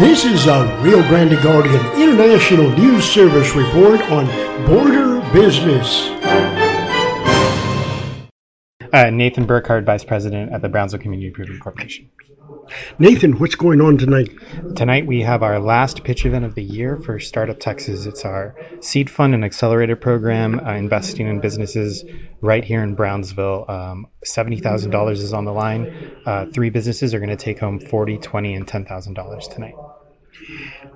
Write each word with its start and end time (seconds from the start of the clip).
This 0.00 0.24
is 0.24 0.46
a 0.46 0.64
Rio 0.80 1.06
Grande 1.08 1.38
Guardian 1.42 1.84
International 2.00 2.70
News 2.70 3.04
Service 3.04 3.54
report 3.54 4.00
on 4.10 4.24
border 4.64 5.20
business. 5.30 6.08
Uh, 8.94 9.10
Nathan 9.10 9.46
Burkhart, 9.46 9.84
Vice 9.84 10.02
President 10.02 10.54
at 10.54 10.62
the 10.62 10.70
Brownsville 10.70 11.00
Community 11.00 11.28
Improvement 11.28 11.60
Corporation. 11.60 12.08
Nathan, 12.98 13.38
what's 13.38 13.54
going 13.54 13.80
on 13.80 13.98
tonight? 13.98 14.30
Tonight 14.76 15.06
we 15.06 15.22
have 15.22 15.42
our 15.42 15.58
last 15.58 16.04
pitch 16.04 16.24
event 16.26 16.44
of 16.44 16.54
the 16.54 16.62
year 16.62 16.96
for 16.96 17.18
Startup 17.18 17.58
Texas. 17.58 18.06
It's 18.06 18.24
our 18.24 18.56
seed 18.80 19.10
fund 19.10 19.34
and 19.34 19.44
accelerator 19.44 19.96
program, 19.96 20.60
uh, 20.60 20.74
investing 20.74 21.26
in 21.26 21.40
businesses 21.40 22.04
right 22.40 22.64
here 22.64 22.82
in 22.82 22.94
Brownsville. 22.94 23.64
Um, 23.68 24.06
$70,000 24.24 25.12
is 25.12 25.32
on 25.32 25.44
the 25.44 25.52
line. 25.52 26.16
Uh, 26.26 26.46
three 26.52 26.70
businesses 26.70 27.14
are 27.14 27.18
going 27.18 27.30
to 27.30 27.36
take 27.36 27.58
home 27.58 27.80
40, 27.80 28.18
20, 28.18 28.54
and 28.54 28.66
$10,000 28.66 29.54
tonight. 29.54 29.74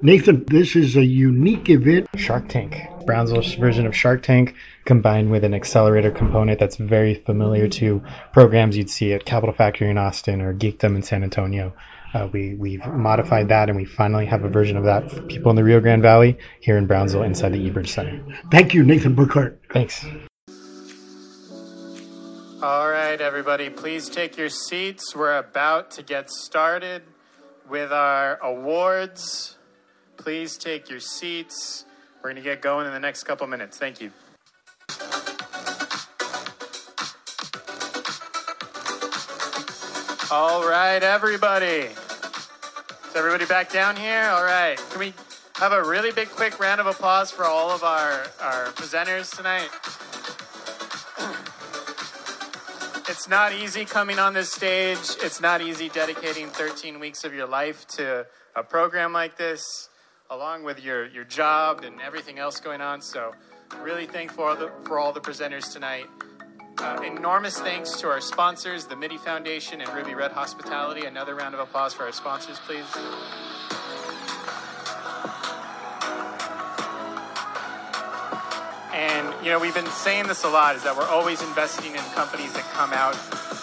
Nathan, 0.00 0.44
this 0.46 0.74
is 0.74 0.96
a 0.96 1.04
unique 1.04 1.68
event. 1.70 2.08
Shark 2.16 2.48
Tank, 2.48 2.76
Brownsville's 3.06 3.54
version 3.54 3.86
of 3.86 3.94
Shark 3.94 4.22
Tank, 4.22 4.54
combined 4.84 5.30
with 5.30 5.44
an 5.44 5.54
accelerator 5.54 6.10
component 6.10 6.58
that's 6.58 6.76
very 6.76 7.14
familiar 7.14 7.68
to 7.68 8.02
programs 8.32 8.76
you'd 8.76 8.90
see 8.90 9.12
at 9.12 9.24
Capital 9.24 9.54
Factory 9.54 9.88
in 9.88 9.98
Austin 9.98 10.40
or 10.40 10.52
Geekdom 10.54 10.96
in 10.96 11.02
San 11.02 11.22
Antonio. 11.22 11.72
Uh, 12.14 12.28
we, 12.32 12.54
we've 12.54 12.84
modified 12.86 13.48
that 13.48 13.68
and 13.68 13.76
we 13.76 13.84
finally 13.84 14.26
have 14.26 14.44
a 14.44 14.48
version 14.48 14.76
of 14.76 14.84
that 14.84 15.10
for 15.10 15.22
people 15.22 15.50
in 15.50 15.56
the 15.56 15.64
Rio 15.64 15.80
Grande 15.80 16.02
Valley 16.02 16.36
here 16.60 16.76
in 16.76 16.86
Brownsville 16.86 17.22
inside 17.22 17.52
the 17.52 17.70
eBridge 17.70 17.88
Center. 17.88 18.22
Thank 18.50 18.74
you, 18.74 18.82
Nathan 18.82 19.16
Burkhart. 19.16 19.58
Thanks. 19.72 20.04
All 22.62 22.88
right, 22.88 23.20
everybody, 23.20 23.70
please 23.70 24.08
take 24.08 24.36
your 24.36 24.48
seats. 24.48 25.16
We're 25.16 25.38
about 25.38 25.90
to 25.92 26.02
get 26.02 26.30
started 26.30 27.02
with 27.68 27.92
our 27.92 28.38
awards. 28.42 29.56
Please 30.16 30.56
take 30.56 30.88
your 30.88 31.00
seats. 31.00 31.84
We're 32.22 32.30
going 32.30 32.36
to 32.36 32.42
get 32.42 32.62
going 32.62 32.86
in 32.86 32.92
the 32.92 33.00
next 33.00 33.24
couple 33.24 33.46
minutes. 33.46 33.78
Thank 33.78 34.00
you. 34.00 34.12
All 40.30 40.66
right, 40.66 41.02
everybody. 41.02 41.88
Is 41.88 43.16
everybody 43.16 43.44
back 43.44 43.70
down 43.70 43.96
here? 43.96 44.30
All 44.30 44.44
right. 44.44 44.78
Can 44.90 44.98
we 44.98 45.12
have 45.56 45.72
a 45.72 45.82
really 45.82 46.10
big, 46.12 46.30
quick 46.30 46.58
round 46.58 46.80
of 46.80 46.86
applause 46.86 47.30
for 47.30 47.44
all 47.44 47.70
of 47.70 47.82
our, 47.82 48.24
our 48.40 48.66
presenters 48.68 49.36
tonight? 49.36 49.68
It's 53.12 53.28
not 53.28 53.52
easy 53.52 53.84
coming 53.84 54.18
on 54.18 54.32
this 54.32 54.50
stage. 54.50 54.96
It's 55.20 55.38
not 55.38 55.60
easy 55.60 55.90
dedicating 55.90 56.46
13 56.46 56.98
weeks 56.98 57.24
of 57.24 57.34
your 57.34 57.46
life 57.46 57.86
to 57.88 58.26
a 58.56 58.62
program 58.62 59.12
like 59.12 59.36
this, 59.36 59.90
along 60.30 60.64
with 60.64 60.82
your, 60.82 61.06
your 61.08 61.24
job 61.24 61.84
and 61.84 62.00
everything 62.00 62.38
else 62.38 62.58
going 62.58 62.80
on. 62.80 63.02
So, 63.02 63.34
really 63.82 64.06
thankful 64.06 64.46
for, 64.46 64.56
the, 64.56 64.72
for 64.84 64.98
all 64.98 65.12
the 65.12 65.20
presenters 65.20 65.70
tonight. 65.70 66.06
Uh, 66.78 67.02
enormous 67.04 67.58
thanks 67.58 68.00
to 68.00 68.08
our 68.08 68.22
sponsors, 68.22 68.86
the 68.86 68.96
MIDI 68.96 69.18
Foundation 69.18 69.82
and 69.82 69.92
Ruby 69.92 70.14
Red 70.14 70.32
Hospitality. 70.32 71.04
Another 71.04 71.34
round 71.34 71.52
of 71.54 71.60
applause 71.60 71.92
for 71.92 72.04
our 72.04 72.12
sponsors, 72.12 72.58
please. 72.60 72.86
You 79.42 79.50
know, 79.50 79.58
we've 79.58 79.74
been 79.74 79.86
saying 79.86 80.28
this 80.28 80.44
a 80.44 80.48
lot 80.48 80.76
is 80.76 80.84
that 80.84 80.96
we're 80.96 81.08
always 81.08 81.42
investing 81.42 81.92
in 81.92 82.00
companies 82.14 82.52
that 82.52 82.62
come 82.72 82.92
out 82.92 83.16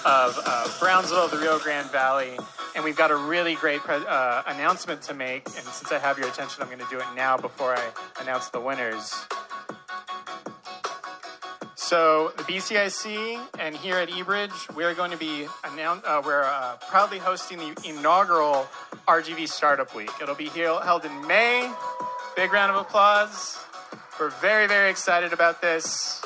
of 0.05 0.37
uh, 0.45 0.67
Brownsville, 0.77 1.29
the 1.29 1.37
Rio 1.37 1.57
Grande 1.57 1.89
Valley. 1.89 2.37
And 2.75 2.83
we've 2.83 2.97
got 2.97 3.11
a 3.11 3.15
really 3.15 3.55
great 3.55 3.79
pre- 3.79 4.05
uh, 4.05 4.43
announcement 4.47 5.01
to 5.03 5.13
make. 5.13 5.45
And 5.45 5.65
since 5.65 5.89
I 5.91 5.97
have 5.99 6.19
your 6.19 6.27
attention, 6.27 6.61
I'm 6.61 6.67
going 6.67 6.79
to 6.79 6.87
do 6.89 6.99
it 6.99 7.05
now 7.15 7.37
before 7.37 7.75
I 7.75 7.91
announce 8.21 8.49
the 8.49 8.59
winners. 8.59 9.25
So 11.75 12.33
the 12.35 12.43
BCIC 12.43 13.39
and 13.57 13.73
here 13.73 13.95
at 13.95 14.09
eBridge, 14.09 14.75
we're 14.75 14.93
going 14.93 15.11
to 15.11 15.17
be 15.17 15.47
uh, 15.63 16.21
we're 16.25 16.43
uh, 16.43 16.75
proudly 16.89 17.19
hosting 17.19 17.57
the 17.57 17.81
inaugural 17.85 18.67
RGV 19.07 19.47
Startup 19.47 19.95
Week. 19.95 20.11
It'll 20.21 20.35
be 20.35 20.49
held 20.49 21.05
in 21.05 21.25
May. 21.27 21.71
Big 22.35 22.51
round 22.51 22.71
of 22.71 22.77
applause. 22.77 23.57
We're 24.19 24.29
very, 24.41 24.67
very 24.67 24.89
excited 24.89 25.31
about 25.31 25.61
this. 25.61 26.21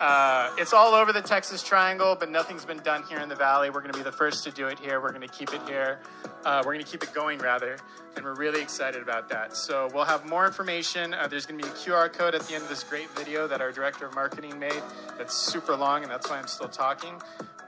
Uh, 0.00 0.50
it's 0.56 0.72
all 0.72 0.94
over 0.94 1.12
the 1.12 1.20
Texas 1.20 1.62
Triangle, 1.62 2.16
but 2.18 2.30
nothing's 2.30 2.64
been 2.64 2.78
done 2.78 3.02
here 3.02 3.18
in 3.18 3.28
the 3.28 3.34
Valley. 3.34 3.68
We're 3.68 3.82
going 3.82 3.92
to 3.92 3.98
be 3.98 4.02
the 4.02 4.12
first 4.12 4.44
to 4.44 4.50
do 4.50 4.68
it 4.68 4.78
here. 4.78 4.98
We're 4.98 5.12
going 5.12 5.28
to 5.28 5.28
keep 5.28 5.52
it 5.52 5.60
here. 5.68 6.00
Uh, 6.46 6.62
we're 6.64 6.72
going 6.72 6.84
to 6.84 6.90
keep 6.90 7.02
it 7.02 7.12
going, 7.12 7.38
rather, 7.40 7.76
and 8.16 8.24
we're 8.24 8.34
really 8.36 8.62
excited 8.62 9.02
about 9.02 9.28
that. 9.28 9.54
So 9.54 9.90
we'll 9.92 10.06
have 10.06 10.26
more 10.26 10.46
information. 10.46 11.12
Uh, 11.12 11.26
there's 11.26 11.44
going 11.44 11.60
to 11.60 11.66
be 11.66 11.70
a 11.70 11.74
QR 11.74 12.10
code 12.10 12.34
at 12.34 12.40
the 12.42 12.54
end 12.54 12.62
of 12.62 12.70
this 12.70 12.82
great 12.82 13.10
video 13.10 13.46
that 13.46 13.60
our 13.60 13.72
director 13.72 14.06
of 14.06 14.14
marketing 14.14 14.58
made. 14.58 14.82
That's 15.18 15.34
super 15.36 15.76
long, 15.76 16.04
and 16.04 16.10
that's 16.10 16.30
why 16.30 16.38
I'm 16.38 16.46
still 16.46 16.68
talking. 16.68 17.20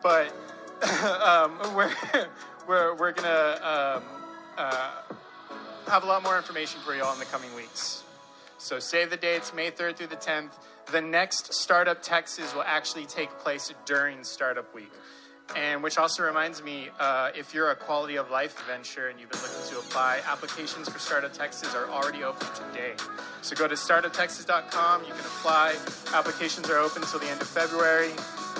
But 0.02 0.28
um, 1.22 1.58
we're 1.74 1.92
we're 2.66 2.94
we're 2.94 3.12
going 3.12 3.28
to 3.28 3.68
um, 3.68 4.02
uh, 4.56 4.90
have 5.88 6.02
a 6.02 6.06
lot 6.06 6.22
more 6.22 6.38
information 6.38 6.80
for 6.80 6.94
you 6.94 7.02
all 7.02 7.12
in 7.12 7.18
the 7.18 7.26
coming 7.26 7.54
weeks. 7.54 8.04
So 8.60 8.78
save 8.78 9.08
the 9.08 9.16
dates, 9.16 9.54
May 9.54 9.70
3rd 9.70 9.96
through 9.96 10.08
the 10.08 10.16
10th. 10.16 10.50
The 10.92 11.00
next 11.00 11.54
Startup 11.54 12.00
Texas 12.00 12.54
will 12.54 12.62
actually 12.62 13.06
take 13.06 13.30
place 13.38 13.72
during 13.86 14.22
Startup 14.22 14.72
Week. 14.74 14.92
And 15.56 15.82
which 15.82 15.96
also 15.96 16.22
reminds 16.22 16.62
me, 16.62 16.90
uh, 17.00 17.30
if 17.34 17.54
you're 17.54 17.70
a 17.70 17.74
quality 17.74 18.16
of 18.16 18.30
life 18.30 18.62
venture 18.68 19.08
and 19.08 19.18
you've 19.18 19.30
been 19.30 19.40
looking 19.40 19.66
to 19.70 19.78
apply, 19.78 20.20
applications 20.30 20.90
for 20.90 20.98
Startup 20.98 21.32
Texas 21.32 21.74
are 21.74 21.88
already 21.88 22.22
open 22.22 22.46
today. 22.54 22.92
So 23.40 23.56
go 23.56 23.66
to 23.66 23.74
startuptexas.com. 23.74 25.04
You 25.04 25.12
can 25.12 25.20
apply. 25.20 25.76
Applications 26.12 26.68
are 26.68 26.78
open 26.78 27.02
until 27.02 27.18
the 27.18 27.30
end 27.30 27.40
of 27.40 27.48
February. 27.48 28.10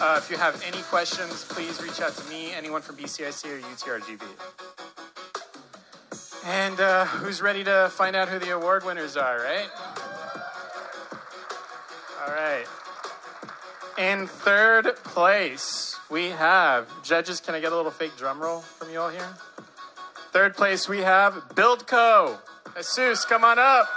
Uh, 0.01 0.19
if 0.19 0.31
you 0.31 0.39
have 0.39 0.61
any 0.67 0.81
questions, 0.85 1.45
please 1.45 1.81
reach 1.83 2.01
out 2.01 2.17
to 2.17 2.29
me, 2.31 2.53
anyone 2.55 2.81
from 2.81 2.97
BCIC 2.97 3.45
or 3.45 3.61
UTRGV. 3.61 4.23
And 6.47 6.81
uh, 6.81 7.05
who's 7.05 7.43
ready 7.43 7.63
to 7.65 7.91
find 7.93 8.17
out 8.17 8.29
who 8.29 8.39
the 8.39 8.51
award 8.51 8.85
winners 8.85 9.17
are, 9.17 9.39
right? 9.41 9.69
All 12.21 12.33
right. 12.33 12.67
In 13.97 14.27
third 14.27 14.97
place, 15.05 15.97
we 16.11 16.27
have 16.31 16.89
judges. 17.03 17.41
Can 17.41 17.55
I 17.55 17.61
get 17.61 17.73
a 17.73 17.77
little 17.77 17.91
fake 17.91 18.17
drum 18.17 18.41
roll 18.41 18.61
from 18.61 18.91
you 18.91 19.01
all 19.01 19.09
here? 19.09 19.29
Third 20.33 20.55
place, 20.55 20.89
we 20.89 20.99
have 20.99 21.35
BuildCo. 21.55 22.39
Jesus, 22.77 23.25
come 23.25 23.43
on 23.43 23.59
up. 23.59 23.89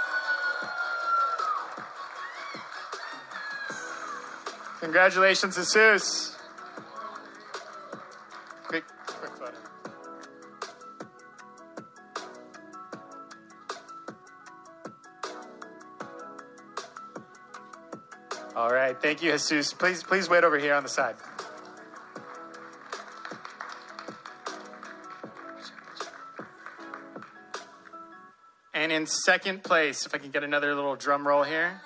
Congratulations, 4.80 5.56
Jesus. 5.56 6.36
All 18.56 18.70
right, 18.70 18.96
thank 19.00 19.20
you, 19.20 19.32
Jesus. 19.32 19.72
Please, 19.72 20.04
please 20.04 20.28
wait 20.28 20.44
over 20.44 20.58
here 20.58 20.74
on 20.74 20.84
the 20.84 20.88
side. 20.88 21.16
And 28.72 28.92
in 28.92 29.06
second 29.06 29.64
place, 29.64 30.06
if 30.06 30.14
I 30.14 30.18
can 30.18 30.30
get 30.30 30.44
another 30.44 30.72
little 30.74 30.94
drum 30.94 31.26
roll 31.26 31.42
here, 31.42 31.80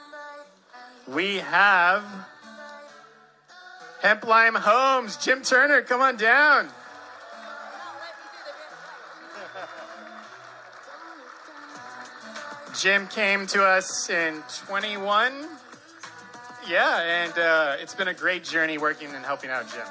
we 1.07 1.37
have 1.37 2.05
Hemp 4.03 4.27
Lime 4.27 4.57
Homes. 4.57 5.17
Jim 5.17 5.43
Turner, 5.43 5.81
come 5.81 6.03
on 6.03 6.17
down. 6.17 6.69
Jim 12.78 13.07
came 13.09 13.47
to 13.47 13.65
us 13.65 14.10
in 14.10 14.42
21. 14.66 15.48
Yeah, 16.66 17.01
and 17.01 17.39
uh, 17.39 17.77
it's 17.78 17.95
been 17.95 18.09
a 18.09 18.15
great 18.15 18.45
journey 18.45 18.78
working 18.78 19.15
and 19.15 19.25
helping 19.25 19.51
out 19.51 19.71
Jim. 19.71 19.87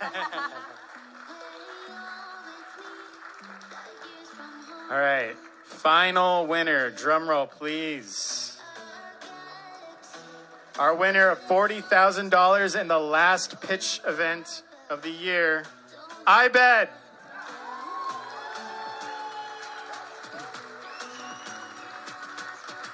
All 4.90 4.98
right, 4.98 5.34
final 5.64 6.46
winner. 6.46 6.90
Drum 6.90 7.28
roll, 7.28 7.46
please. 7.46 8.43
Our 10.78 10.94
winner 10.94 11.28
of 11.28 11.40
$40,000 11.40 12.80
in 12.80 12.88
the 12.88 12.98
last 12.98 13.60
pitch 13.60 14.00
event 14.06 14.62
of 14.90 15.02
the 15.02 15.10
year, 15.10 15.64
I 16.26 16.48
bet. 16.48 16.90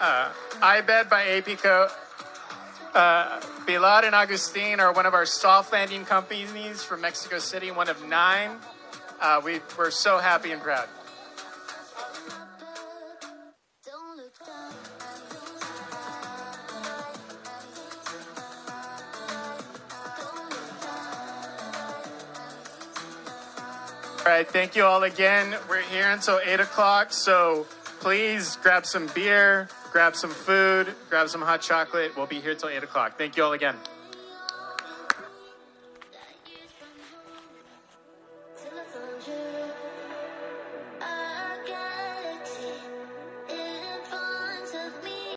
uh, 0.01 0.31
iBed 0.61 1.09
by 1.09 1.25
APYCO. 1.25 1.91
Uh, 2.95 3.41
Pilar 3.67 4.05
and 4.05 4.15
Agustin 4.15 4.81
are 4.81 4.93
one 4.93 5.07
of 5.07 5.15
our 5.15 5.27
soft 5.27 5.73
landing 5.73 6.05
companies 6.05 6.83
from 6.83 7.03
Mexico 7.03 7.39
City, 7.39 7.71
one 7.71 7.89
of 7.89 8.05
nine. 8.09 8.57
Uh, 9.21 9.41
we, 9.45 9.61
we're 9.79 9.91
so 9.91 10.19
happy 10.19 10.51
and 10.51 10.61
proud. 10.63 10.89
All 24.31 24.37
right, 24.37 24.49
thank 24.49 24.77
you 24.77 24.85
all 24.85 25.03
again. 25.03 25.57
We're 25.69 25.83
here 25.83 26.09
until 26.09 26.39
8 26.39 26.61
o'clock, 26.61 27.13
so 27.13 27.67
please 27.99 28.55
grab 28.63 28.87
some 28.87 29.09
beer, 29.13 29.69
grab 29.91 30.15
some 30.15 30.31
food, 30.31 30.95
grab 31.09 31.29
some 31.29 31.43
hot 31.43 31.63
chocolate. 31.63 32.17
We'll 32.17 32.27
be 32.27 32.39
here 32.39 32.55
till 32.55 32.69
8 32.69 32.85
o'clock. 32.85 33.19
Thank 33.19 33.37
you 33.37 33.43
all 33.43 33.55
again. 33.55 33.75